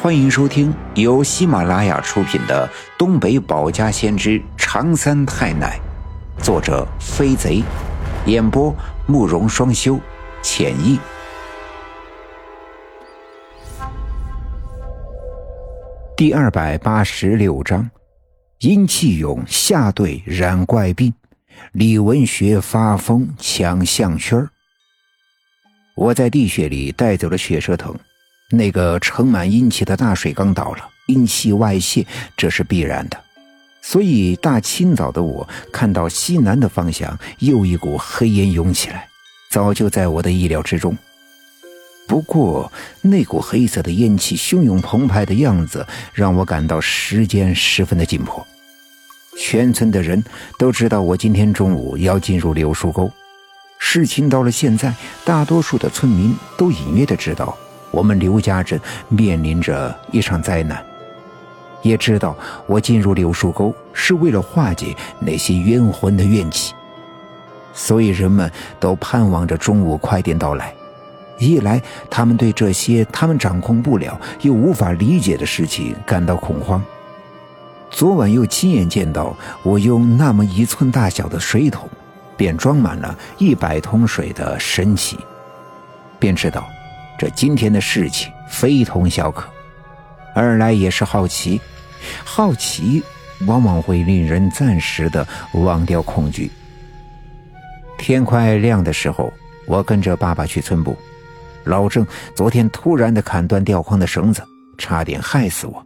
[0.00, 5.76] 欢迎收听由喜马拉雅出品的《东北保家先知长三太奶》，
[6.44, 7.64] 作者飞贼，
[8.24, 8.72] 演播
[9.08, 9.98] 慕容双修，
[10.40, 11.00] 浅意。
[16.16, 17.90] 第二百八十六章：
[18.60, 21.12] 殷气勇下队染怪病，
[21.72, 24.48] 李文学发疯抢项圈
[25.96, 27.92] 我在地穴里带走了血蛇藤。
[28.50, 33.18] 那个盛满阴气的大水缸倒了，阴气外泄，这是必然的。
[33.82, 39.06] 所以大清早的我看到西南的方向又一股黑烟涌起来，
[39.50, 40.96] 早就在我的意料之中。
[42.06, 42.72] 不过
[43.02, 48.46] 那股黑色的烟气汹涌澎湃的样子，让我感到时间十分的紧迫。
[49.38, 50.24] 全村的人
[50.58, 53.12] 都知道我今天中午要进入柳树沟，
[53.78, 57.54] 事情到了现在，大多数的村民都隐约的知道。
[57.90, 60.84] 我们刘家镇面临着一场灾难，
[61.82, 62.36] 也知道
[62.66, 66.74] 我进入柳树沟是为了化解那些冤魂的怨气，
[67.72, 70.72] 所以人们都盼望着中午快点到来。
[71.38, 76.80] 一来，他们对这些他们掌控不了又无法理解的事情感到恐慌；
[77.90, 81.88] 昨晚又亲眼见到我用那么一寸大小的水桶，
[82.36, 85.16] 便装满了一百桶水的神奇，
[86.18, 86.68] 便知道。
[87.18, 89.50] 这今天的事情非同小可，
[90.36, 91.60] 二来也是好奇，
[92.24, 93.02] 好奇
[93.46, 96.48] 往往会令人暂时的忘掉恐惧。
[97.98, 99.32] 天快亮的时候，
[99.66, 100.96] 我跟着爸爸去村部。
[101.64, 104.40] 老郑昨天突然的砍断吊筐的绳子，
[104.78, 105.84] 差点害死我。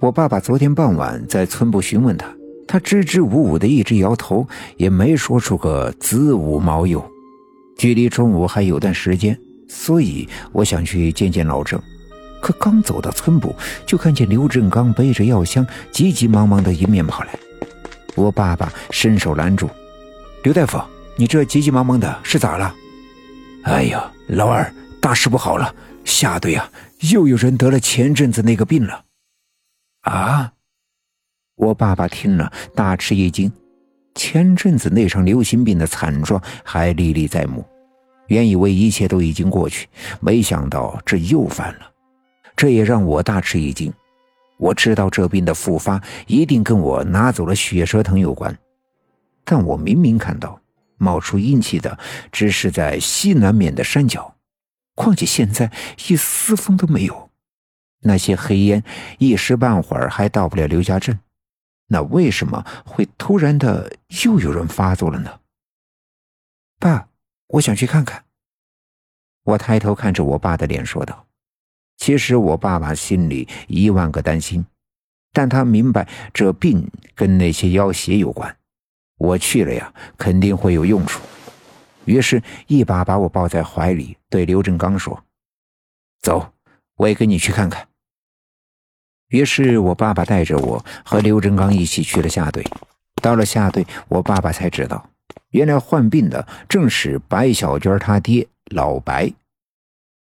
[0.00, 2.32] 我爸爸昨天傍晚在村部询问他，
[2.68, 7.02] 他支支吾吾的一直摇头，也没说出个子午卯酉。
[7.76, 9.36] 距离中午还有段时间。
[9.68, 11.80] 所以我想去见见老郑，
[12.40, 17.38] 可刚走到村部，就看见刘振刚背着药箱，急急忙忙的迎面跑来。
[18.14, 19.68] 我爸爸伸手拦住
[20.42, 20.80] ：“刘大夫，
[21.16, 22.74] 你这急急忙忙的是咋了
[23.64, 25.74] ？”“哎呀，老二，大事不好了！
[26.04, 26.70] 下队啊，
[27.12, 29.04] 又有人得了前阵子那个病了。
[30.02, 30.52] ”“啊！”
[31.56, 33.50] 我爸爸听了大吃一惊，
[34.14, 37.66] 前阵子那场流行病的惨状还历历在目。
[38.28, 39.88] 原以为一切都已经过去，
[40.20, 41.90] 没想到这又犯了，
[42.56, 43.92] 这也让我大吃一惊。
[44.58, 48.56] 我知道这病的复发一定跟我拿走了血蛇藤有关，
[49.44, 50.58] 但我明明看到
[50.96, 51.98] 冒出阴气的
[52.32, 54.34] 只是在西南面的山脚，
[54.94, 55.70] 况且现在
[56.08, 57.28] 一丝风都没有，
[58.00, 58.82] 那些黑烟
[59.18, 61.18] 一时半会儿还到不了刘家镇，
[61.88, 63.92] 那为什么会突然的
[64.24, 65.30] 又有人发作了呢？
[67.48, 68.24] 我想去看看。
[69.44, 71.26] 我抬头看着我爸的脸，说道
[71.96, 74.66] ：“其实我爸爸心里一万个担心，
[75.32, 78.56] 但他明白这病跟那些妖邪有关。
[79.18, 81.22] 我去了呀，肯定会有用处。”
[82.06, 85.24] 于是，一把把我抱在怀里，对刘振刚说
[86.22, 86.52] ：“走，
[86.96, 87.88] 我也跟你去看看。”
[89.28, 92.64] 于是我爸爸带着我和刘振刚一起去了下队。
[93.20, 95.10] 到了下队，我爸爸才知道。
[95.56, 99.32] 原来患病的正是白小娟她爹老白。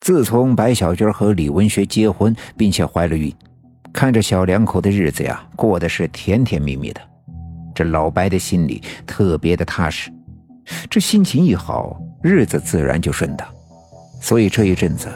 [0.00, 3.34] 自从白小娟和李文学结婚，并且怀了孕，
[3.92, 7.00] 看着小两口的日子呀，过得是甜甜蜜蜜的，
[7.74, 10.08] 这老白的心里特别的踏实。
[10.88, 13.48] 这心情一好，日子自然就顺当。
[14.20, 15.08] 所以这一阵子，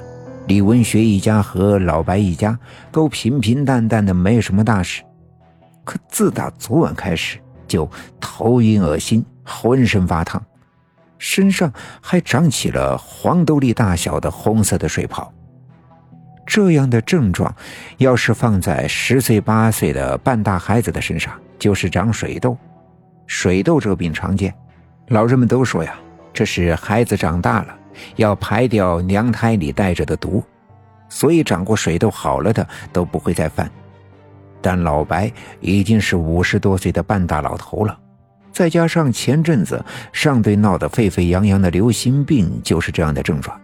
[0.49, 2.59] 李文学一家和老白一家
[2.91, 5.05] 都平平淡淡的，没什么大事。
[5.85, 7.89] 可自打昨晚开始，就
[8.21, 9.25] 头晕恶心。
[9.45, 10.45] 浑身发烫，
[11.19, 15.33] 身上还长起了黄豆粒大小的红色的水泡。
[16.45, 17.55] 这样的症状，
[17.99, 22.57] 要是放在十岁八岁的半大孩子的身上，就是长水痘。
[23.27, 24.53] 水痘这病常见，
[25.09, 25.95] 老人们都说呀，
[26.33, 27.79] 这是孩子长大了
[28.17, 30.43] 要排掉娘胎里带着的毒，
[31.09, 33.71] 所以长过水痘好了的都不会再犯。
[34.61, 37.99] 但老白已经是五十多岁的半大老头了。
[38.53, 39.83] 再加上前阵子
[40.13, 43.59] 上队闹得沸沸扬扬的流行病，就是这样的症状，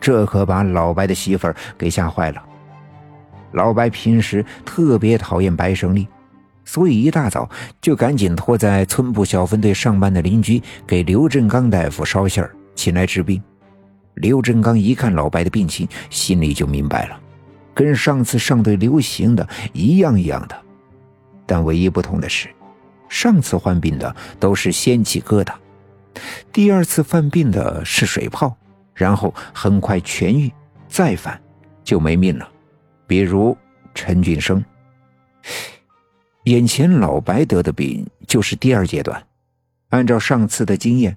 [0.00, 2.42] 这可把老白的媳妇儿给吓坏了。
[3.52, 6.06] 老白平时特别讨厌白胜利，
[6.64, 7.48] 所以一大早
[7.80, 13.42] 就赶紧托在村部小分队上班的邻居给刘振刚大夫捎信儿，请来治病。
[14.14, 17.18] 刘振刚一看老白的病情，心里就明白了，
[17.72, 20.56] 跟上次上队流行的一样一样的，
[21.46, 22.48] 但唯一不同的是。
[23.14, 25.54] 上次患病的都是先起疙瘩，
[26.52, 28.56] 第二次犯病的是水泡，
[28.92, 30.52] 然后很快痊愈，
[30.88, 31.40] 再犯
[31.84, 32.48] 就没命了。
[33.06, 33.56] 比如
[33.94, 34.62] 陈俊生。
[36.46, 39.24] 眼前老白得的病就是第二阶段，
[39.90, 41.16] 按照上次的经验，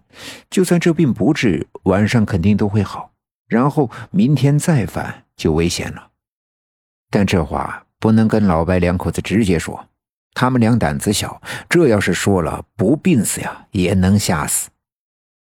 [0.52, 3.12] 就算这病不治，晚上肯定都会好，
[3.48, 6.10] 然后明天再犯就危险了。
[7.10, 9.84] 但这话不能跟老白两口子直接说，
[10.39, 14.69] 他们俩胆子小，这要是说了，不病死呀也能吓死。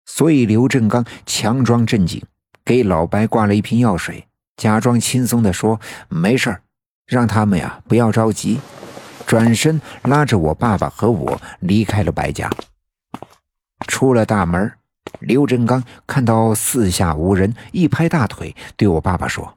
[0.04, 2.22] 所以刘振刚强装镇静，
[2.62, 4.26] 给老白挂了一瓶药水，
[4.58, 6.60] 假装轻松地说：“没事儿，
[7.06, 8.60] 让他们呀不要着急。”
[9.26, 12.50] 转身拉着我爸爸和我离开了白家。
[13.86, 14.70] 出了大门，
[15.20, 19.56] 刘振刚看到四下无人，一拍大腿，对我爸爸说：“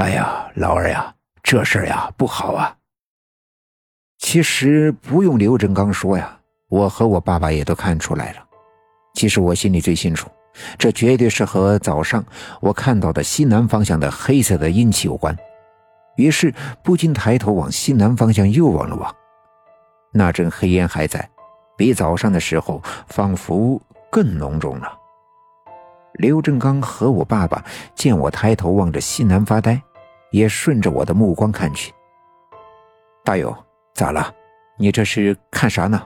[0.00, 2.76] 哎呀，老二呀，这事儿呀不好啊。”
[4.20, 6.38] 其实不用刘振刚说呀，
[6.68, 8.38] 我和我爸爸也都看出来了。
[9.14, 10.30] 其实我心里最清楚，
[10.78, 12.24] 这绝对是和早上
[12.60, 15.36] 我看到的西南方向的黑色的阴气有关。
[16.16, 19.12] 于是不禁抬头往西南方向又望了望，
[20.12, 21.28] 那阵黑烟还在，
[21.76, 23.80] 比早上的时候仿佛
[24.10, 24.96] 更浓重了。
[26.14, 27.64] 刘振刚和我爸爸
[27.94, 29.80] 见我抬头望着西南发呆，
[30.30, 31.92] 也顺着我的目光看去。
[33.24, 33.56] 大勇，
[34.00, 34.34] 咋了？
[34.78, 36.02] 你这是看啥呢？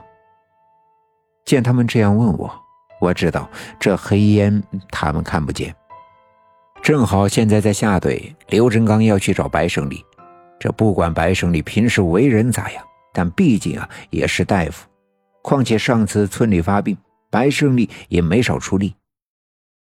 [1.45, 2.53] 见他们这样问我，
[2.99, 3.49] 我知道
[3.79, 4.61] 这黑烟
[4.91, 5.73] 他们看不见。
[6.83, 10.03] 正好现在在下队，刘振刚要去找白胜利。
[10.59, 12.83] 这不管白胜利平时为人咋样，
[13.13, 14.85] 但毕竟啊也是大夫。
[15.41, 16.97] 况且上次村里发病，
[17.29, 18.93] 白胜利也没少出力。